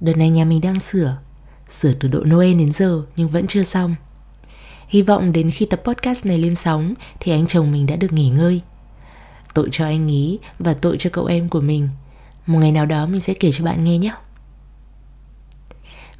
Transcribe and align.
Đợt 0.00 0.16
này 0.16 0.30
nhà 0.30 0.44
mình 0.44 0.60
đang 0.60 0.80
sửa. 0.80 1.18
Sửa 1.68 1.92
từ 2.00 2.08
độ 2.08 2.20
Noel 2.24 2.54
đến 2.54 2.72
giờ, 2.72 3.02
nhưng 3.16 3.28
vẫn 3.28 3.46
chưa 3.46 3.64
xong. 3.64 3.94
Hy 4.88 5.02
vọng 5.02 5.32
đến 5.32 5.50
khi 5.50 5.66
tập 5.66 5.80
podcast 5.84 6.26
này 6.26 6.38
lên 6.38 6.54
sóng, 6.54 6.94
Thì 7.20 7.32
anh 7.32 7.46
chồng 7.46 7.72
mình 7.72 7.86
đã 7.86 7.96
được 7.96 8.12
nghỉ 8.12 8.28
ngơi. 8.28 8.60
Tội 9.54 9.68
cho 9.72 9.84
anh 9.84 10.08
ý 10.08 10.38
và 10.58 10.74
tội 10.74 10.96
cho 10.98 11.10
cậu 11.12 11.26
em 11.26 11.48
của 11.48 11.60
mình. 11.60 11.88
Một 12.46 12.58
ngày 12.58 12.72
nào 12.72 12.86
đó 12.86 13.06
mình 13.06 13.20
sẽ 13.20 13.34
kể 13.34 13.50
cho 13.52 13.64
bạn 13.64 13.84
nghe 13.84 13.98
nhé. 13.98 14.12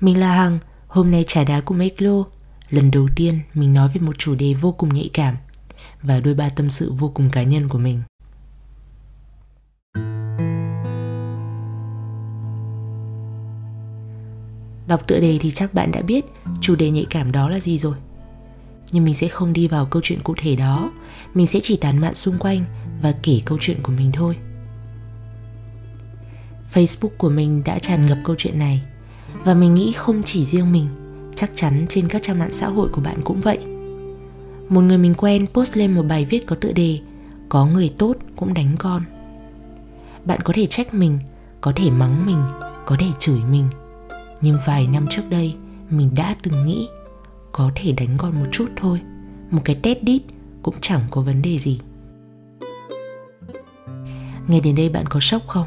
Mình 0.00 0.20
là 0.20 0.32
Hằng, 0.32 0.58
Hôm 0.88 1.10
nay 1.10 1.24
trả 1.28 1.44
đá 1.44 1.60
cùng 1.60 1.80
Eklo 1.80 2.24
Lần 2.70 2.90
đầu 2.90 3.08
tiên 3.16 3.40
mình 3.54 3.74
nói 3.74 3.88
về 3.94 4.00
một 4.00 4.18
chủ 4.18 4.34
đề 4.34 4.54
vô 4.54 4.72
cùng 4.72 4.94
nhạy 4.94 5.10
cảm 5.12 5.36
Và 6.02 6.20
đôi 6.20 6.34
ba 6.34 6.48
tâm 6.48 6.70
sự 6.70 6.92
vô 6.92 7.10
cùng 7.14 7.30
cá 7.30 7.42
nhân 7.42 7.68
của 7.68 7.78
mình. 7.78 8.02
Đọc 14.86 15.06
tựa 15.06 15.20
đề 15.20 15.38
thì 15.40 15.50
chắc 15.50 15.74
bạn 15.74 15.92
đã 15.92 16.02
biết 16.02 16.24
chủ 16.60 16.76
đề 16.76 16.90
nhạy 16.90 17.06
cảm 17.10 17.32
đó 17.32 17.48
là 17.48 17.60
gì 17.60 17.78
rồi. 17.78 17.94
Nhưng 18.92 19.04
mình 19.04 19.14
sẽ 19.14 19.28
không 19.28 19.52
đi 19.52 19.68
vào 19.68 19.86
câu 19.86 20.02
chuyện 20.04 20.20
cụ 20.22 20.34
thể 20.42 20.56
đó, 20.56 20.92
mình 21.34 21.46
sẽ 21.46 21.60
chỉ 21.62 21.76
tán 21.76 21.98
mạn 21.98 22.14
xung 22.14 22.38
quanh 22.38 22.64
và 23.02 23.14
kể 23.22 23.40
câu 23.44 23.58
chuyện 23.60 23.76
của 23.82 23.92
mình 23.92 24.12
thôi. 24.12 24.36
Facebook 26.74 27.16
của 27.18 27.30
mình 27.30 27.62
đã 27.64 27.78
tràn 27.78 28.06
ngập 28.06 28.18
câu 28.24 28.36
chuyện 28.38 28.58
này 28.58 28.82
và 29.44 29.54
mình 29.54 29.74
nghĩ 29.74 29.92
không 29.92 30.22
chỉ 30.22 30.44
riêng 30.44 30.72
mình, 30.72 30.86
chắc 31.36 31.50
chắn 31.54 31.86
trên 31.88 32.08
các 32.08 32.22
trang 32.22 32.38
mạng 32.38 32.52
xã 32.52 32.68
hội 32.68 32.88
của 32.92 33.00
bạn 33.00 33.16
cũng 33.24 33.40
vậy. 33.40 33.58
Một 34.68 34.80
người 34.80 34.98
mình 34.98 35.14
quen 35.14 35.46
post 35.46 35.76
lên 35.76 35.94
một 35.94 36.02
bài 36.02 36.24
viết 36.24 36.46
có 36.46 36.56
tựa 36.60 36.72
đề 36.72 36.98
Có 37.48 37.66
người 37.66 37.94
tốt 37.98 38.16
cũng 38.36 38.54
đánh 38.54 38.74
con. 38.78 39.02
Bạn 40.24 40.40
có 40.44 40.52
thể 40.56 40.66
trách 40.66 40.94
mình, 40.94 41.18
có 41.60 41.72
thể 41.76 41.90
mắng 41.90 42.26
mình, 42.26 42.42
có 42.86 42.96
thể 42.98 43.06
chửi 43.18 43.40
mình– 43.50 43.68
nhưng 44.40 44.56
vài 44.66 44.86
năm 44.86 45.06
trước 45.10 45.22
đây, 45.30 45.54
mình 45.90 46.10
đã 46.14 46.36
từng 46.42 46.66
nghĩ 46.66 46.88
có 47.52 47.70
thể 47.74 47.92
đánh 47.92 48.08
con 48.18 48.40
một 48.40 48.46
chút 48.52 48.68
thôi. 48.76 49.00
Một 49.50 49.60
cái 49.64 49.76
tét 49.82 50.04
đít 50.04 50.22
cũng 50.62 50.74
chẳng 50.80 51.00
có 51.10 51.20
vấn 51.20 51.42
đề 51.42 51.58
gì. 51.58 51.80
Nghe 54.48 54.60
đến 54.60 54.76
đây 54.76 54.88
bạn 54.88 55.04
có 55.08 55.20
sốc 55.20 55.42
không? 55.46 55.66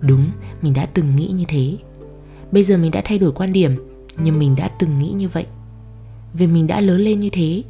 Đúng, 0.00 0.26
mình 0.62 0.74
đã 0.74 0.86
từng 0.86 1.16
nghĩ 1.16 1.28
như 1.28 1.44
thế. 1.48 1.76
Bây 2.52 2.62
giờ 2.62 2.76
mình 2.76 2.90
đã 2.90 3.02
thay 3.04 3.18
đổi 3.18 3.32
quan 3.32 3.52
điểm, 3.52 3.72
nhưng 4.18 4.38
mình 4.38 4.56
đã 4.56 4.68
từng 4.68 4.98
nghĩ 4.98 5.12
như 5.12 5.28
vậy. 5.28 5.46
Vì 6.32 6.46
mình 6.46 6.66
đã 6.66 6.80
lớn 6.80 7.00
lên 7.00 7.20
như 7.20 7.30
thế, 7.32 7.62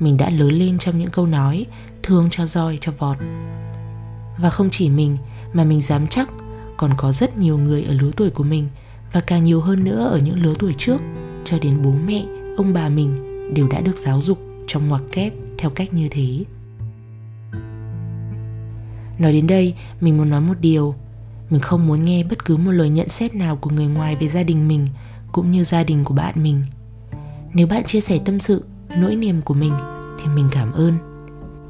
mình 0.00 0.16
đã 0.16 0.30
lớn 0.30 0.52
lên 0.52 0.78
trong 0.78 0.98
những 0.98 1.10
câu 1.10 1.26
nói 1.26 1.66
thương 2.02 2.28
cho 2.30 2.46
roi 2.46 2.78
cho 2.80 2.92
vọt 2.98 3.16
và 4.38 4.50
không 4.50 4.68
chỉ 4.72 4.88
mình, 4.88 5.16
mà 5.52 5.64
mình 5.64 5.80
dám 5.80 6.06
chắc 6.06 6.28
còn 6.76 6.90
có 6.96 7.12
rất 7.12 7.38
nhiều 7.38 7.58
người 7.58 7.84
ở 7.84 7.94
lứa 7.94 8.10
tuổi 8.16 8.30
của 8.30 8.44
mình 8.44 8.68
và 9.14 9.20
càng 9.20 9.44
nhiều 9.44 9.60
hơn 9.60 9.84
nữa 9.84 10.08
ở 10.08 10.18
những 10.18 10.42
lứa 10.42 10.54
tuổi 10.58 10.74
trước, 10.78 11.00
cho 11.44 11.58
đến 11.58 11.82
bố 11.82 11.92
mẹ, 12.06 12.24
ông 12.56 12.72
bà 12.72 12.88
mình 12.88 13.14
đều 13.54 13.68
đã 13.68 13.80
được 13.80 13.98
giáo 13.98 14.22
dục 14.22 14.38
trong 14.66 14.88
ngoặc 14.88 15.02
kép 15.12 15.32
theo 15.58 15.70
cách 15.70 15.94
như 15.94 16.08
thế. 16.10 16.44
Nói 19.18 19.32
đến 19.32 19.46
đây, 19.46 19.74
mình 20.00 20.16
muốn 20.16 20.30
nói 20.30 20.40
một 20.40 20.54
điều. 20.60 20.94
Mình 21.50 21.60
không 21.60 21.86
muốn 21.86 22.04
nghe 22.04 22.24
bất 22.24 22.44
cứ 22.44 22.56
một 22.56 22.70
lời 22.70 22.90
nhận 22.90 23.08
xét 23.08 23.34
nào 23.34 23.56
của 23.56 23.70
người 23.70 23.86
ngoài 23.86 24.16
về 24.16 24.28
gia 24.28 24.42
đình 24.42 24.68
mình, 24.68 24.88
cũng 25.32 25.50
như 25.50 25.64
gia 25.64 25.84
đình 25.84 26.04
của 26.04 26.14
bạn 26.14 26.42
mình. 26.42 26.62
Nếu 27.54 27.66
bạn 27.66 27.84
chia 27.84 28.00
sẻ 28.00 28.18
tâm 28.24 28.38
sự, 28.38 28.64
nỗi 28.88 29.16
niềm 29.16 29.42
của 29.42 29.54
mình 29.54 29.72
thì 30.18 30.26
mình 30.34 30.48
cảm 30.50 30.72
ơn. 30.72 30.94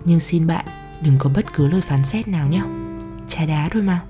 Nhưng 0.05 0.21
xin 0.21 0.47
bạn 0.47 0.67
đừng 1.05 1.15
có 1.19 1.31
bất 1.35 1.55
cứ 1.55 1.69
lời 1.69 1.81
phán 1.81 2.05
xét 2.05 2.29
nào 2.29 2.49
nhé. 2.49 2.63
Trà 3.29 3.47
đá 3.47 3.69
thôi 3.73 3.83
mà. 3.83 4.01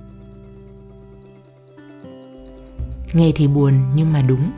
Nghe 3.14 3.32
thì 3.34 3.46
buồn, 3.46 3.74
nhưng 3.94 4.12
mà 4.12 4.22
đúng. 4.22 4.50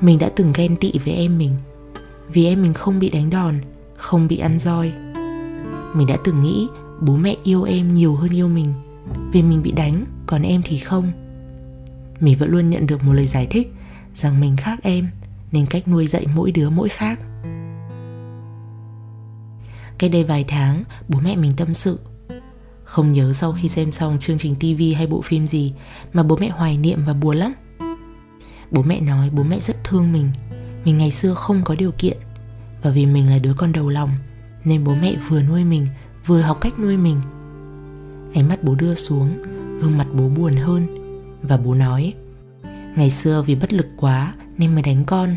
Mình 0.00 0.18
đã 0.18 0.30
từng 0.36 0.52
ghen 0.54 0.76
tị 0.76 0.92
với 1.04 1.14
em 1.14 1.38
mình. 1.38 1.56
Vì 2.32 2.46
em 2.46 2.62
mình 2.62 2.74
không 2.74 2.98
bị 2.98 3.08
đánh 3.08 3.30
đòn, 3.30 3.60
Không 3.96 4.28
bị 4.28 4.38
ăn 4.38 4.58
roi. 4.58 4.92
Mình 5.94 6.06
đã 6.06 6.16
từng 6.24 6.42
nghĩ 6.42 6.68
bố 7.00 7.16
mẹ 7.16 7.36
yêu 7.42 7.62
em 7.62 7.94
nhiều 7.94 8.14
hơn 8.14 8.30
yêu 8.30 8.48
mình. 8.48 8.72
Vì 9.32 9.42
mình 9.42 9.62
bị 9.62 9.72
đánh, 9.72 10.04
Còn 10.26 10.42
em 10.42 10.60
thì 10.64 10.78
không. 10.78 11.12
Mình 12.20 12.38
vẫn 12.38 12.50
luôn 12.50 12.70
nhận 12.70 12.86
được 12.86 13.04
một 13.04 13.12
lời 13.12 13.26
giải 13.26 13.46
thích 13.46 13.72
Rằng 14.14 14.40
mình 14.40 14.56
khác 14.56 14.78
em, 14.82 15.08
Nên 15.52 15.66
cách 15.66 15.88
nuôi 15.88 16.06
dạy 16.06 16.26
mỗi 16.34 16.52
đứa 16.52 16.70
mỗi 16.70 16.88
khác. 16.88 17.20
Cách 19.98 20.10
đây 20.12 20.24
vài 20.24 20.44
tháng, 20.48 20.82
Bố 21.08 21.18
mẹ 21.24 21.36
mình 21.36 21.52
tâm 21.56 21.74
sự. 21.74 21.98
Không 22.84 23.12
nhớ 23.12 23.32
sau 23.32 23.52
khi 23.52 23.68
xem 23.68 23.90
xong 23.90 24.18
chương 24.18 24.38
trình 24.38 24.54
TV 24.54 24.96
hay 24.96 25.06
bộ 25.06 25.20
phim 25.20 25.46
gì, 25.46 25.72
Mà 26.12 26.22
bố 26.22 26.36
mẹ 26.36 26.48
hoài 26.48 26.78
niệm 26.78 27.04
và 27.06 27.12
buồn 27.12 27.36
lắm. 27.36 27.54
Bố 28.70 28.82
mẹ 28.82 29.00
nói 29.00 29.30
bố 29.32 29.42
mẹ 29.42 29.60
rất 29.60 29.84
thương 29.84 30.12
mình. 30.12 30.30
Mình 30.84 30.96
ngày 30.96 31.10
xưa 31.10 31.34
không 31.34 31.60
có 31.64 31.74
điều 31.74 31.92
kiện. 31.98 32.16
Và 32.82 32.90
vì 32.90 33.06
mình 33.06 33.30
là 33.30 33.38
đứa 33.38 33.54
con 33.54 33.72
đầu 33.72 33.88
lòng, 33.88 34.10
Nên 34.64 34.84
bố 34.84 34.94
mẹ 34.94 35.16
vừa 35.28 35.42
nuôi 35.42 35.64
mình, 35.64 35.86
Vừa 36.26 36.40
học 36.40 36.58
cách 36.60 36.78
nuôi 36.78 36.96
mình. 36.96 37.20
Ánh 38.34 38.48
mắt 38.48 38.64
bố 38.64 38.74
đưa 38.74 38.94
xuống, 38.94 39.42
Gương 39.80 39.98
mặt 39.98 40.06
bố 40.12 40.28
buồn 40.28 40.56
hơn. 40.56 40.86
Và 41.42 41.56
bố 41.56 41.74
nói, 41.74 42.14
Ngày 42.96 43.10
xưa 43.10 43.42
vì 43.42 43.54
bất 43.54 43.72
lực 43.72 43.86
quá 43.96 44.34
Nên 44.58 44.74
mới 44.74 44.82
đánh 44.82 45.04
con. 45.04 45.36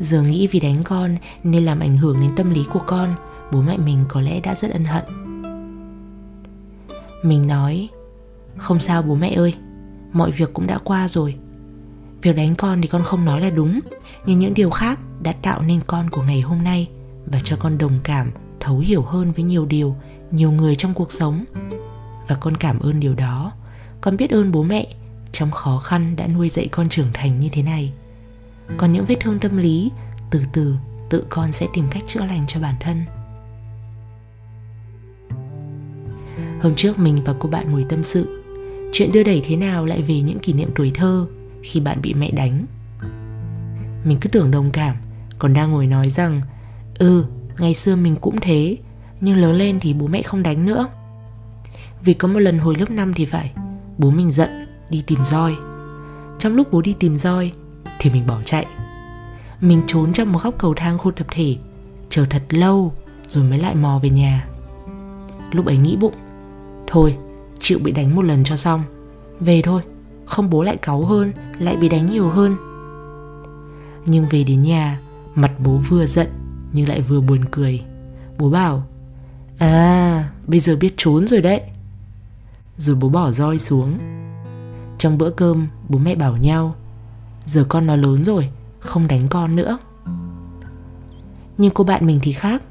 Giờ 0.00 0.22
nghĩ 0.22 0.46
vì 0.46 0.60
đánh 0.60 0.82
con 0.84 1.16
Nên 1.44 1.64
làm 1.64 1.80
ảnh 1.80 1.96
hưởng 1.96 2.20
đến 2.20 2.30
tâm 2.36 2.50
lý 2.50 2.64
của 2.72 2.82
con, 2.86 3.14
Bố 3.52 3.62
mẹ 3.62 3.76
mình 3.78 4.04
có 4.08 4.20
lẽ 4.20 4.40
đã 4.40 4.54
rất 4.54 4.70
ân 4.70 4.84
hận. 4.84 5.04
Mình 7.22 7.46
nói, 7.46 7.88
Không 8.56 8.80
sao 8.80 9.02
bố 9.02 9.14
mẹ 9.14 9.30
ơi, 9.30 9.54
Mọi 10.12 10.30
việc 10.30 10.52
cũng 10.52 10.66
đã 10.66 10.78
qua 10.78 11.08
rồi. 11.08 11.34
Việc 12.22 12.36
đánh 12.36 12.54
con 12.54 12.82
thì 12.82 12.88
con 12.88 13.04
không 13.04 13.24
nói 13.24 13.40
là 13.40 13.50
đúng 13.50 13.80
Nhưng 14.26 14.38
những 14.38 14.54
điều 14.54 14.70
khác 14.70 14.98
đã 15.22 15.32
tạo 15.32 15.62
nên 15.62 15.80
con 15.86 16.10
của 16.10 16.22
ngày 16.22 16.40
hôm 16.40 16.64
nay 16.64 16.88
Và 17.26 17.40
cho 17.44 17.56
con 17.56 17.78
đồng 17.78 18.00
cảm, 18.04 18.30
thấu 18.60 18.78
hiểu 18.78 19.02
hơn 19.02 19.32
với 19.32 19.44
nhiều 19.44 19.66
điều 19.66 19.96
Nhiều 20.30 20.50
người 20.50 20.76
trong 20.76 20.94
cuộc 20.94 21.12
sống. 21.12 21.44
Và 22.28 22.36
con 22.40 22.56
cảm 22.56 22.80
ơn 22.80 23.00
điều 23.00 23.14
đó. 23.14 23.52
Con 24.00 24.16
biết 24.16 24.30
ơn 24.30 24.52
bố 24.52 24.62
mẹ 24.62 24.86
Trong 25.32 25.50
khó 25.50 25.78
khăn 25.78 26.16
đã 26.16 26.26
nuôi 26.26 26.48
dạy 26.48 26.68
con 26.68 26.88
trưởng 26.88 27.10
thành 27.12 27.40
như 27.40 27.48
thế 27.52 27.62
này. 27.62 27.92
Còn 28.76 28.92
những 28.92 29.04
vết 29.04 29.16
thương 29.20 29.38
tâm 29.38 29.56
lý 29.56 29.90
Từ 30.30 30.42
từ 30.52 30.74
tự 31.10 31.26
con 31.28 31.52
sẽ 31.52 31.66
tìm 31.72 31.84
cách 31.90 32.02
chữa 32.06 32.24
lành 32.24 32.44
cho 32.48 32.60
bản 32.60 32.74
thân. 32.80 33.02
Hôm 36.62 36.74
trước 36.76 36.98
mình 36.98 37.24
và 37.24 37.34
cô 37.38 37.48
bạn 37.48 37.72
ngồi 37.72 37.86
tâm 37.88 38.04
sự 38.04 38.42
Chuyện 38.92 39.12
đưa 39.12 39.22
đẩy 39.22 39.42
thế 39.44 39.56
nào 39.56 39.86
lại 39.86 40.02
về 40.02 40.20
những 40.20 40.38
kỷ 40.38 40.52
niệm 40.52 40.70
tuổi 40.74 40.90
thơ? 40.94 41.26
Khi 41.62 41.80
bạn 41.80 42.02
bị 42.02 42.14
mẹ 42.14 42.30
đánh. 42.30 42.66
Mình 44.04 44.18
cứ 44.20 44.28
tưởng 44.28 44.50
đồng 44.50 44.70
cảm, 44.70 44.96
còn 45.38 45.54
đang 45.54 45.70
ngồi 45.70 45.86
nói 45.86 46.10
rằng 46.10 46.40
ừ 46.98 47.24
ngày 47.58 47.74
xưa 47.74 47.96
mình 47.96 48.16
cũng 48.16 48.40
thế, 48.40 48.76
nhưng 49.20 49.36
lớn 49.36 49.54
lên 49.54 49.80
thì 49.80 49.94
bố 49.94 50.06
mẹ 50.06 50.22
không 50.22 50.42
đánh 50.42 50.66
nữa. 50.66 50.88
Vì 52.04 52.14
có 52.14 52.28
một 52.28 52.38
lần 52.38 52.58
hồi 52.58 52.76
lớp 52.78 52.90
5 52.90 53.14
thì 53.14 53.26
phải, 53.26 53.52
bố 53.98 54.10
mình 54.10 54.30
giận, 54.30 54.50
đi 54.90 55.04
tìm 55.06 55.18
roi. 55.24 55.56
Trong 56.38 56.54
lúc 56.54 56.72
bố 56.72 56.80
đi 56.80 56.94
tìm 56.98 57.16
roi, 57.16 57.52
thì 57.98 58.10
mình 58.10 58.26
bỏ 58.26 58.38
chạy. 58.44 58.66
Mình 59.60 59.82
trốn 59.86 60.12
trong 60.12 60.32
một 60.32 60.42
góc 60.42 60.54
cầu 60.58 60.74
thang 60.74 60.98
khu 60.98 61.10
tập 61.10 61.26
thể, 61.30 61.56
chờ 62.10 62.26
thật 62.30 62.42
lâu 62.48 62.92
rồi 63.28 63.44
mới 63.44 63.58
lại 63.58 63.74
mò 63.74 64.00
về 64.02 64.10
nhà. 64.10 64.46
Lúc 65.52 65.66
ấy 65.66 65.76
nghĩ 65.76 65.96
bụng, 65.96 66.14
thôi, 66.86 67.16
chịu 67.58 67.78
bị 67.82 67.92
đánh 67.92 68.14
một 68.14 68.22
lần 68.22 68.44
cho 68.44 68.56
xong, 68.56 68.84
về 69.40 69.62
thôi 69.62 69.82
không 70.30 70.50
bố 70.50 70.62
lại 70.62 70.76
cáu 70.76 71.04
hơn, 71.04 71.32
lại 71.58 71.76
bị 71.76 71.88
đánh 71.88 72.10
nhiều 72.10 72.28
hơn. 72.28 72.56
Nhưng 74.06 74.26
về 74.30 74.44
đến 74.44 74.62
nhà, 74.62 75.00
mặt 75.34 75.52
bố 75.58 75.80
vừa 75.88 76.06
giận, 76.06 76.26
nhưng 76.72 76.88
lại 76.88 77.00
vừa 77.00 77.20
buồn 77.20 77.44
cười. 77.50 77.82
Bố 78.38 78.50
bảo 78.50 78.86
à 79.58 80.30
bây 80.46 80.60
giờ 80.60 80.76
biết 80.76 80.94
trốn 80.96 81.26
rồi 81.26 81.40
đấy. 81.40 81.62
Rồi 82.78 82.96
bố 82.96 83.08
bỏ 83.08 83.32
roi 83.32 83.58
xuống. 83.58 83.98
Trong 84.98 85.18
bữa 85.18 85.30
cơm, 85.30 85.68
bố 85.88 85.98
mẹ 85.98 86.14
bảo 86.14 86.36
nhau, 86.36 86.74
giờ 87.46 87.64
con 87.68 87.86
nó 87.86 87.96
lớn 87.96 88.24
rồi, 88.24 88.48
không 88.80 89.06
đánh 89.06 89.28
con 89.28 89.56
nữa. 89.56 89.78
Nhưng 91.58 91.70
cô 91.70 91.84
bạn 91.84 92.06
mình 92.06 92.18
thì 92.22 92.32
khác. 92.32 92.62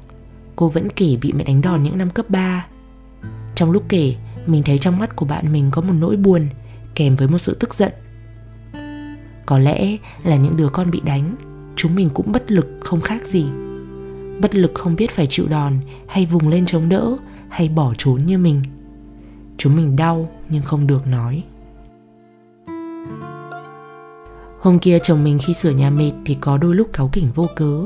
Cô 0.56 0.68
vẫn 0.68 0.88
kể 0.96 1.16
bị 1.20 1.32
mẹ 1.32 1.44
đánh 1.44 1.60
đòn 1.60 1.82
những 1.82 1.98
năm 1.98 2.10
cấp 2.10 2.30
3 2.30 2.66
trong 3.54 3.70
lúc 3.70 3.82
kể, 3.88 4.16
mình 4.46 4.62
thấy 4.62 4.78
trong 4.78 4.98
mắt 4.98 5.16
của 5.16 5.26
bạn 5.26 5.52
mình 5.52 5.70
có 5.70 5.82
một 5.82 5.94
nỗi 5.98 6.16
buồn 6.16 6.48
kèm 6.94 7.16
với 7.16 7.28
một 7.28 7.38
sự 7.38 7.56
tức 7.60 7.74
giận. 7.74 7.92
Có 9.46 9.58
lẽ 9.58 9.96
là 10.24 10.36
những 10.36 10.56
đứa 10.56 10.68
con 10.68 10.90
bị 10.90 11.00
đánh, 11.04 11.36
chúng 11.76 11.94
mình 11.94 12.10
cũng 12.14 12.32
bất 12.32 12.50
lực 12.50 12.66
không 12.80 13.00
khác 13.00 13.26
gì. 13.26 13.46
Bất 14.40 14.54
lực 14.54 14.70
không 14.74 14.96
biết 14.96 15.10
phải 15.10 15.26
chịu 15.30 15.46
đòn 15.48 15.80
hay 16.06 16.26
vùng 16.26 16.48
lên 16.48 16.66
chống 16.66 16.88
đỡ 16.88 17.16
hay 17.48 17.68
bỏ 17.68 17.94
trốn 17.98 18.26
như 18.26 18.38
mình. 18.38 18.62
Chúng 19.58 19.76
mình 19.76 19.96
đau 19.96 20.28
nhưng 20.48 20.62
không 20.62 20.86
được 20.86 21.06
nói. 21.06 21.44
Hôm 24.60 24.78
kia 24.78 24.98
chồng 25.02 25.24
mình 25.24 25.38
khi 25.46 25.54
sửa 25.54 25.70
nhà 25.70 25.90
mệt 25.90 26.12
thì 26.24 26.36
có 26.40 26.58
đôi 26.58 26.74
lúc 26.74 26.88
cáu 26.92 27.08
kỉnh 27.12 27.28
vô 27.34 27.46
cớ. 27.56 27.84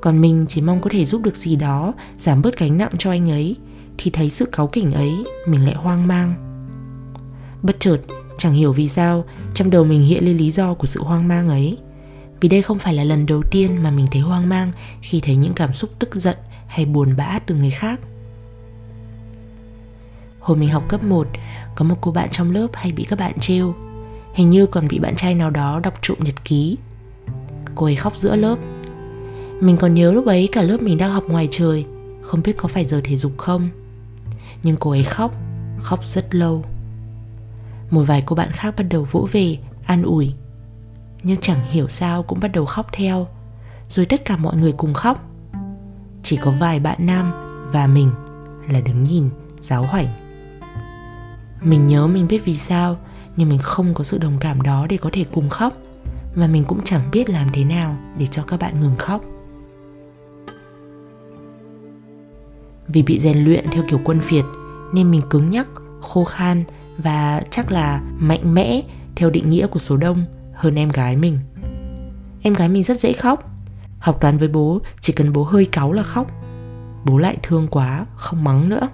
Còn 0.00 0.20
mình 0.20 0.44
chỉ 0.48 0.60
mong 0.60 0.80
có 0.80 0.90
thể 0.92 1.04
giúp 1.04 1.22
được 1.22 1.36
gì 1.36 1.56
đó, 1.56 1.92
giảm 2.18 2.42
bớt 2.42 2.58
gánh 2.58 2.78
nặng 2.78 2.92
cho 2.98 3.10
anh 3.10 3.30
ấy. 3.30 3.56
Thì 3.98 4.10
thấy 4.10 4.30
sự 4.30 4.46
cáu 4.52 4.66
kỉnh 4.66 4.92
ấy, 4.92 5.24
mình 5.46 5.64
lại 5.64 5.74
hoang 5.74 6.06
mang. 6.06 6.34
Bất 7.62 7.76
chợt 7.80 7.98
Chẳng 8.38 8.52
hiểu 8.52 8.72
vì 8.72 8.88
sao, 8.88 9.24
trong 9.54 9.70
đầu 9.70 9.84
mình 9.84 10.02
hiện 10.02 10.24
lên 10.24 10.36
lý 10.36 10.50
do 10.50 10.74
của 10.74 10.86
sự 10.86 11.02
hoang 11.02 11.28
mang 11.28 11.48
ấy. 11.48 11.78
Vì 12.40 12.48
đây 12.48 12.62
không 12.62 12.78
phải 12.78 12.94
là 12.94 13.04
lần 13.04 13.26
đầu 13.26 13.42
tiên 13.50 13.82
mà 13.82 13.90
mình 13.90 14.06
thấy 14.10 14.20
hoang 14.20 14.48
mang 14.48 14.72
Khi 15.00 15.20
thấy 15.20 15.36
những 15.36 15.54
cảm 15.54 15.72
xúc 15.72 15.90
tức 15.98 16.14
giận 16.14 16.36
hay 16.66 16.84
buồn 16.84 17.16
bã 17.16 17.38
từ 17.46 17.54
người 17.54 17.70
khác. 17.70 18.00
Hồi 20.40 20.56
mình 20.56 20.68
học 20.68 20.84
cấp 20.88 21.04
1 21.04 21.28
Có 21.74 21.84
một 21.84 21.96
cô 22.00 22.12
bạn 22.12 22.28
trong 22.30 22.50
lớp 22.50 22.68
hay 22.72 22.92
bị 22.92 23.04
các 23.04 23.18
bạn 23.18 23.32
trêu. 23.40 23.74
Hình 24.34 24.50
như 24.50 24.66
còn 24.66 24.88
bị 24.88 24.98
bạn 24.98 25.16
trai 25.16 25.34
nào 25.34 25.50
đó 25.50 25.80
đọc 25.80 25.94
trộm 26.02 26.18
nhật 26.20 26.44
ký. 26.44 26.76
Cô 27.74 27.86
ấy 27.86 27.96
khóc 27.96 28.16
giữa 28.16 28.36
lớp. 28.36 28.56
Mình 29.60 29.76
còn 29.76 29.94
nhớ 29.94 30.12
lúc 30.12 30.26
ấy 30.26 30.48
cả 30.52 30.62
lớp 30.62 30.82
mình 30.82 30.98
đang 30.98 31.12
học 31.12 31.24
ngoài 31.28 31.48
trời, 31.50 31.84
Không 32.22 32.42
biết 32.42 32.56
có 32.56 32.68
phải 32.68 32.84
giờ 32.84 33.00
thể 33.04 33.16
dục 33.16 33.32
không. 33.38 33.70
Nhưng 34.62 34.76
cô 34.76 34.90
ấy 34.90 35.04
khóc 35.04 35.34
Khóc 35.80 36.06
rất 36.06 36.34
lâu. 36.34 36.64
Một 37.94 38.02
vài 38.02 38.22
cô 38.26 38.36
bạn 38.36 38.52
khác 38.52 38.74
bắt 38.76 38.84
đầu 38.90 39.06
vỗ 39.10 39.28
về, 39.32 39.58
An 39.86 40.02
ủi. 40.02 40.34
Nhưng 41.22 41.36
chẳng 41.40 41.58
hiểu 41.70 41.88
sao 41.88 42.22
cũng 42.22 42.40
bắt 42.40 42.48
đầu 42.48 42.64
khóc 42.64 42.86
theo. 42.92 43.26
Rồi 43.88 44.06
tất 44.06 44.24
cả 44.24 44.36
mọi 44.36 44.56
người 44.56 44.72
cùng 44.72 44.94
khóc. 44.94 45.30
Chỉ 46.22 46.36
có 46.36 46.50
vài 46.50 46.80
bạn 46.80 46.96
nam 47.00 47.32
Và 47.72 47.86
mình 47.86 48.10
là 48.68 48.80
đứng 48.80 49.02
nhìn, 49.02 49.28
giáo 49.60 49.82
hoảnh. 49.82 50.06
Mình 51.62 51.86
nhớ 51.86 52.06
mình 52.06 52.26
biết 52.28 52.44
vì 52.44 52.56
sao, 52.56 52.96
nhưng 53.36 53.48
mình 53.48 53.58
không 53.62 53.94
có 53.94 54.04
sự 54.04 54.18
đồng 54.18 54.38
cảm 54.40 54.62
đó 54.62 54.86
để 54.88 54.96
có 54.96 55.10
thể 55.12 55.24
cùng 55.32 55.48
khóc. 55.48 55.72
Và 56.34 56.46
mình 56.46 56.64
cũng 56.64 56.80
chẳng 56.84 57.02
biết 57.12 57.30
làm 57.30 57.48
thế 57.52 57.64
nào 57.64 57.96
để 58.18 58.26
cho 58.26 58.42
các 58.42 58.60
bạn 58.60 58.80
ngừng 58.80 58.96
khóc. 58.98 59.24
Vì 62.88 63.02
bị 63.02 63.20
rèn 63.20 63.38
luyện 63.44 63.66
theo 63.70 63.84
kiểu 63.88 64.00
quân 64.04 64.20
phiệt, 64.20 64.44
nên 64.92 65.10
mình 65.10 65.22
cứng 65.30 65.50
nhắc, 65.50 65.66
khô 66.00 66.24
khan 66.24 66.64
và 66.98 67.42
chắc 67.50 67.72
là 67.72 68.02
mạnh 68.18 68.54
mẽ 68.54 68.82
theo 69.16 69.30
định 69.30 69.50
nghĩa 69.50 69.66
của 69.66 69.78
số 69.78 69.96
đông 69.96 70.24
hơn 70.54 70.74
em 70.74 70.88
gái 70.88 71.16
mình. 71.16 71.38
Em 72.42 72.54
gái 72.54 72.68
mình 72.68 72.82
rất 72.82 73.00
dễ 73.00 73.12
khóc. 73.12 73.50
Học 73.98 74.18
toán 74.20 74.38
với 74.38 74.48
bố, 74.48 74.80
chỉ 75.00 75.12
cần 75.12 75.32
bố 75.32 75.44
hơi 75.44 75.64
cáu 75.64 75.92
là 75.92 76.02
khóc. 76.02 76.30
Bố 77.04 77.18
lại 77.18 77.36
thương 77.42 77.68
quá, 77.68 78.06
không 78.16 78.44
mắng 78.44 78.68
nữa. 78.68 78.88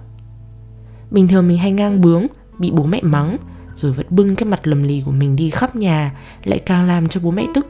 Bình 1.11 1.27
thường 1.27 1.47
mình 1.47 1.57
hay 1.57 1.71
ngang 1.71 2.01
bướng, 2.01 2.27
bị 2.59 2.71
bố 2.71 2.83
mẹ 2.83 3.01
mắng, 3.03 3.37
rồi 3.75 3.91
vẫn 3.91 4.05
bưng 4.09 4.35
cái 4.35 4.45
mặt 4.45 4.67
lầm 4.67 4.83
lì 4.83 5.01
của 5.05 5.11
mình 5.11 5.35
đi 5.35 5.49
khắp 5.49 5.75
nhà, 5.75 6.15
lại 6.43 6.59
càng 6.59 6.87
làm 6.87 7.07
cho 7.07 7.19
bố 7.23 7.31
mẹ 7.31 7.45
tức. 7.55 7.67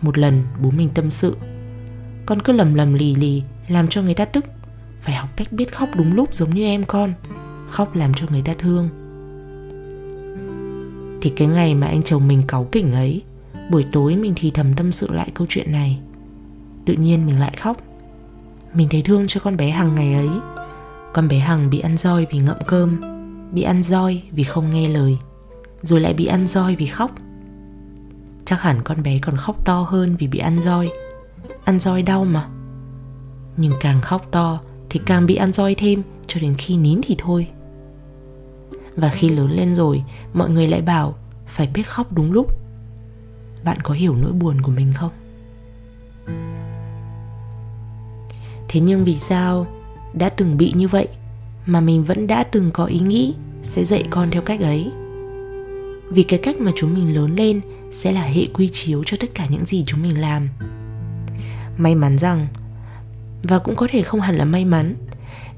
Một 0.00 0.18
lần 0.18 0.42
bố 0.62 0.70
mình 0.70 0.88
tâm 0.94 1.10
sự, 1.10 1.36
con 2.26 2.42
cứ 2.42 2.52
lầm 2.52 2.74
lầm 2.74 2.94
lì 2.94 3.14
lì, 3.14 3.42
làm 3.68 3.88
cho 3.88 4.02
người 4.02 4.14
ta 4.14 4.24
tức. 4.24 4.44
Phải 5.00 5.14
học 5.14 5.28
cách 5.36 5.52
biết 5.52 5.74
khóc 5.74 5.88
đúng 5.96 6.14
lúc 6.14 6.34
giống 6.34 6.50
như 6.50 6.64
em 6.64 6.84
con. 6.84 7.12
Khóc 7.68 7.94
làm 7.94 8.14
cho 8.14 8.26
người 8.30 8.42
ta 8.42 8.54
thương 8.58 8.88
thì 11.22 11.30
cái 11.30 11.48
ngày 11.48 11.74
mà 11.74 11.86
anh 11.86 12.02
chồng 12.02 12.28
mình 12.28 12.42
cáu 12.48 12.64
kỉnh 12.64 12.92
ấy, 12.92 13.22
buổi 13.70 13.84
tối 13.92 14.16
mình 14.16 14.32
thì 14.36 14.50
thầm 14.50 14.74
tâm 14.74 14.92
sự 14.92 15.12
lại 15.12 15.30
câu 15.34 15.46
chuyện 15.50 15.72
này. 15.72 16.00
Tự 16.84 16.94
nhiên 16.94 17.26
mình 17.26 17.40
lại 17.40 17.54
khóc. 17.60 17.76
Mình 18.74 18.88
thấy 18.90 19.02
thương 19.02 19.26
cho 19.26 19.40
con 19.40 19.56
bé 19.56 19.70
hằng 19.70 19.94
ngày 19.94 20.14
ấy. 20.14 20.28
Con 21.12 21.28
bé 21.28 21.38
hằng 21.38 21.70
bị 21.70 21.78
ăn 21.78 21.96
roi 21.96 22.26
vì 22.30 22.38
ngậm 22.38 22.56
cơm, 22.66 23.00
bị 23.52 23.62
ăn 23.62 23.82
roi 23.82 24.22
vì 24.30 24.44
không 24.44 24.70
nghe 24.72 24.88
lời, 24.88 25.18
rồi 25.82 26.00
lại 26.00 26.14
bị 26.14 26.26
ăn 26.26 26.46
roi 26.46 26.76
vì 26.76 26.86
khóc. 26.86 27.10
Chắc 28.44 28.60
hẳn 28.60 28.82
con 28.82 29.02
bé 29.02 29.18
còn 29.18 29.36
khóc 29.36 29.64
to 29.64 29.86
hơn 29.88 30.16
vì 30.18 30.26
bị 30.26 30.38
ăn 30.38 30.60
roi. 30.60 30.90
Ăn 31.64 31.80
roi 31.80 32.02
đau 32.02 32.24
mà. 32.24 32.48
Nhưng 33.56 33.72
càng 33.80 34.00
khóc 34.00 34.26
to 34.30 34.60
thì 34.90 35.00
càng 35.06 35.26
bị 35.26 35.34
ăn 35.34 35.52
roi 35.52 35.74
thêm, 35.74 36.02
cho 36.26 36.40
đến 36.40 36.54
khi 36.58 36.76
nín 36.76 37.00
thì 37.02 37.16
thôi 37.18 37.46
và 38.96 39.08
khi 39.08 39.28
lớn 39.28 39.50
lên 39.50 39.74
rồi, 39.74 40.02
mọi 40.34 40.50
người 40.50 40.68
lại 40.68 40.82
bảo, 40.82 41.14
phải 41.46 41.68
biết 41.74 41.82
khóc 41.82 42.12
đúng 42.12 42.32
lúc. 42.32 42.46
Bạn 43.64 43.78
có 43.82 43.94
hiểu 43.94 44.16
nỗi 44.22 44.32
buồn 44.32 44.62
của 44.62 44.72
mình 44.72 44.92
không? 44.96 45.10
Thế 48.68 48.80
nhưng 48.80 49.04
vì 49.04 49.16
sao 49.16 49.66
đã 50.14 50.28
từng 50.28 50.56
bị 50.56 50.72
như 50.76 50.88
vậy 50.88 51.08
mà 51.66 51.80
mình 51.80 52.04
vẫn 52.04 52.26
đã 52.26 52.44
từng 52.44 52.70
có 52.70 52.84
ý 52.84 52.98
nghĩ 52.98 53.34
sẽ 53.62 53.84
dạy 53.84 54.04
con 54.10 54.30
theo 54.30 54.42
cách 54.42 54.60
ấy? 54.60 54.90
Vì 56.10 56.22
cái 56.22 56.38
cách 56.42 56.60
mà 56.60 56.72
chúng 56.76 56.94
mình 56.94 57.14
lớn 57.14 57.36
lên 57.36 57.60
sẽ 57.90 58.12
là 58.12 58.22
hệ 58.22 58.46
quy 58.54 58.68
chiếu 58.72 59.02
cho 59.06 59.16
tất 59.20 59.34
cả 59.34 59.46
những 59.46 59.64
gì 59.64 59.84
chúng 59.86 60.02
mình 60.02 60.20
làm. 60.20 60.48
May 61.78 61.94
mắn 61.94 62.18
rằng, 62.18 62.46
và 63.42 63.58
cũng 63.58 63.76
có 63.76 63.86
thể 63.90 64.02
không 64.02 64.20
hẳn 64.20 64.36
là 64.36 64.44
may 64.44 64.64
mắn, 64.64 64.94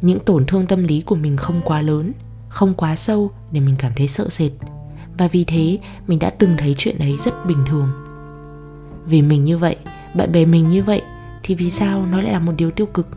những 0.01 0.21
tổn 0.21 0.47
thương 0.47 0.67
tâm 0.67 0.85
lý 0.85 1.01
của 1.01 1.17
mình 1.17 1.37
không 1.37 1.61
quá 1.65 1.83
lớn 1.83 2.13
không 2.55 2.75
quá 2.75 2.97
sâu 2.97 3.31
để 3.53 3.61
mình 3.61 3.75
cảm 3.79 3.93
thấy 3.97 4.09
sợ 4.09 4.29
sệt. 4.29 4.51
Và 5.19 5.29
vì 5.29 5.45
thế, 5.45 5.79
mình 6.07 6.19
đã 6.19 6.31
từng 6.31 6.55
thấy 6.59 6.75
chuyện 6.79 6.99
ấy 6.99 7.17
rất 7.19 7.47
bình 7.47 7.59
thường. 7.67 7.89
Vì 9.07 9.23
mình 9.23 9.45
như 9.45 9.59
vậy, 9.59 9.77
bạn 10.15 10.33
bè 10.33 10.45
mình 10.45 10.69
như 10.69 10.83
vậy, 10.83 11.03
thì 11.43 11.55
vì 11.55 11.71
sao 11.71 12.07
nó 12.07 12.21
lại 12.21 12.33
là 12.33 12.41
một 12.41 12.53
điều 12.57 12.71
tiêu 12.71 12.87
cực? 12.87 13.09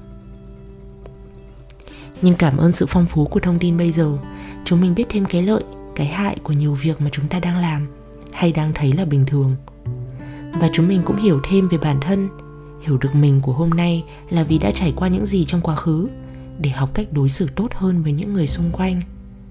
Nhưng 2.22 2.36
cảm 2.36 2.58
ơn 2.58 2.72
sự 2.72 2.86
phong 2.90 3.06
phú 3.06 3.26
của 3.26 3.40
thông 3.40 3.60
tin 3.60 3.78
bây 3.78 3.92
giờ. 3.92 4.18
Chúng 4.66 4.82
mình 4.82 4.96
biết 4.96 5.06
thêm 5.10 5.26
cái 5.26 5.42
lợi, 5.42 5.64
cái 5.96 6.08
hại 6.08 6.38
của 6.44 6.54
nhiều 6.54 6.74
việc 6.74 7.02
mà 7.02 7.10
chúng 7.12 7.28
ta 7.28 7.40
đang 7.40 7.58
làm, 7.58 7.88
hay 8.32 8.52
đang 8.52 8.72
thấy 8.74 8.92
là 8.92 9.06
bình 9.06 9.26
thường. 9.26 9.56
Và 10.54 10.70
chúng 10.74 10.88
mình 10.88 11.02
cũng 11.06 11.18
hiểu 11.18 11.42
thêm 11.50 11.68
về 11.68 11.78
bản 11.78 12.00
thân. 12.02 12.30
Hiểu 12.82 12.98
được 12.98 13.16
mình 13.16 13.42
của 13.42 13.54
hôm 13.54 13.70
nay 13.70 14.04
là 14.30 14.44
vì 14.44 14.58
đã 14.58 14.72
trải 14.72 14.94
qua 14.96 15.08
những 15.08 15.26
gì 15.26 15.46
trong 15.46 15.62
quá 15.62 15.76
khứ, 15.76 16.08
để 16.60 16.70
học 16.70 16.90
cách 16.94 17.08
đối 17.12 17.30
xử 17.30 17.48
tốt 17.56 17.68
hơn 17.74 18.04
với 18.04 18.12
những 18.12 18.34
người 18.34 18.48
xung 18.48 18.72
quanh 18.72 19.02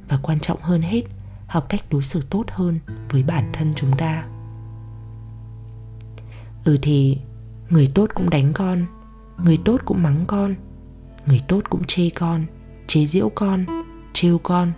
và 0.09 0.19
quan 0.23 0.41
trọng 0.41 0.63
hơn 0.63 0.83
hết, 0.83 1.03
học 1.47 1.67
cách 1.69 1.81
đối 1.91 2.03
xử 2.03 2.23
tốt 2.31 2.45
hơn 2.51 2.79
với 3.11 3.23
bản 3.23 3.51
thân 3.53 3.73
chúng 3.77 3.97
ta. 3.97 4.25
Ừ 6.65 6.79
thì, 6.83 7.19
người 7.71 7.93
tốt 7.95 8.11
cũng 8.15 8.31
đánh 8.31 8.53
con, 8.53 8.87
người 9.45 9.59
tốt 9.65 9.81
cũng 9.85 10.03
mắng 10.03 10.25
con, 10.27 10.55
người 11.27 11.41
tốt 11.49 11.61
cũng 11.71 11.85
chê 11.85 12.11
con, 12.11 12.47
chế 12.87 13.07
giễu 13.07 13.29
con, 13.35 13.65
trêu 14.13 14.39
con. 14.39 14.73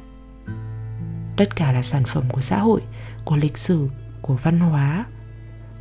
Tất 1.36 1.56
cả 1.56 1.72
là 1.72 1.82
sản 1.82 2.02
phẩm 2.06 2.24
của 2.32 2.40
xã 2.40 2.58
hội, 2.58 2.80
của 3.24 3.36
lịch 3.36 3.58
sử, 3.58 3.88
của 4.22 4.34
văn 4.34 4.60
hóa. 4.60 5.04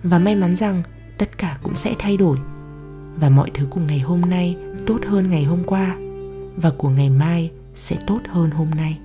Và 0.03 0.19
may 0.19 0.35
mắn 0.35 0.55
rằng, 0.55 0.83
tất 1.17 1.37
cả 1.37 1.57
cũng 1.63 1.75
sẽ 1.75 1.95
thay 1.99 2.17
đổi. 2.17 2.37
Và 3.15 3.29
mọi 3.29 3.51
thứ 3.53 3.67
của 3.69 3.81
ngày 3.81 3.99
hôm 3.99 4.21
nay 4.21 4.57
tốt 4.87 4.99
hơn 5.07 5.29
ngày 5.29 5.43
hôm 5.43 5.63
qua, 5.63 5.97
và 6.55 6.71
của 6.77 6.89
ngày 6.89 7.09
mai 7.09 7.51
sẽ 7.75 7.97
tốt 8.07 8.19
hơn 8.29 8.51
hôm 8.51 8.71
nay. 8.71 8.99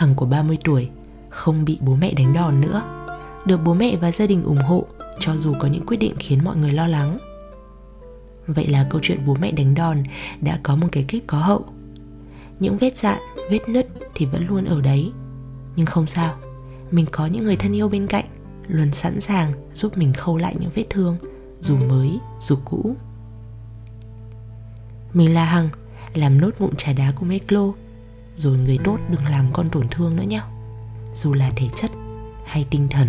Hằng 0.00 0.14
của 0.14 0.26
30 0.26 0.58
tuổi, 0.64 0.88
không 1.28 1.64
bị 1.64 1.78
bố 1.80 1.94
mẹ 1.94 2.14
đánh 2.14 2.32
đòn 2.34 2.60
nữa. 2.60 2.82
Được 3.46 3.60
bố 3.64 3.74
mẹ 3.74 3.96
và 3.96 4.12
gia 4.12 4.26
đình 4.26 4.42
ủng 4.42 4.56
hộ, 4.56 4.86
cho 5.20 5.36
dù 5.36 5.54
có 5.60 5.68
những 5.68 5.86
quyết 5.86 5.96
định 5.96 6.14
khiến 6.18 6.44
mọi 6.44 6.56
người 6.56 6.72
lo 6.72 6.86
lắng. 6.86 7.18
Vậy 8.46 8.66
là 8.66 8.86
câu 8.90 9.00
chuyện 9.04 9.26
bố 9.26 9.36
mẹ 9.40 9.52
đánh 9.52 9.74
đòn 9.74 10.02
đã 10.40 10.60
có 10.62 10.76
một 10.76 10.86
cái 10.92 11.04
kết 11.08 11.20
có 11.26 11.38
hậu. 11.38 11.64
Những 12.60 12.78
vết 12.78 12.96
dạn 12.96 13.18
vết 13.50 13.68
nứt 13.68 13.86
thì 14.14 14.26
vẫn 14.26 14.46
luôn 14.46 14.64
ở 14.64 14.80
đấy. 14.80 15.12
Nhưng 15.76 15.86
không 15.86 16.06
sao, 16.06 16.36
mình 16.90 17.06
có 17.12 17.26
những 17.26 17.44
người 17.44 17.56
thân 17.56 17.76
yêu 17.76 17.88
bên 17.88 18.06
cạnh, 18.06 18.26
luôn 18.68 18.92
sẵn 18.92 19.20
sàng 19.20 19.52
giúp 19.74 19.98
mình 19.98 20.12
khâu 20.12 20.36
lại 20.36 20.54
những 20.60 20.70
vết 20.74 20.84
thương, 20.90 21.16
dù 21.60 21.76
mới, 21.88 22.18
dù 22.40 22.56
cũ. 22.64 22.96
Mình 25.14 25.34
là 25.34 25.44
hằng, 25.44 25.68
làm 26.14 26.40
nốt 26.40 26.50
mụn 26.58 26.76
trà 26.76 26.92
đá 26.92 27.12
của 27.20 27.26
meclo 27.26 27.72
rồi 28.40 28.58
người 28.58 28.78
tốt 28.84 28.98
đừng 29.10 29.24
làm 29.30 29.46
con 29.52 29.70
tổn 29.70 29.88
thương 29.90 30.16
nữa 30.16 30.22
nhé. 30.22 30.40
Dù 31.14 31.34
là 31.34 31.50
thể 31.56 31.68
chất 31.76 31.90
hay 32.44 32.66
tinh 32.70 32.88
thần. 32.90 33.08